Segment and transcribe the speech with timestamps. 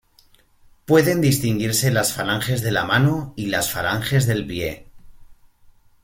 [0.85, 4.87] Pueden distinguirse las falanges de la mano y las falanges del pie.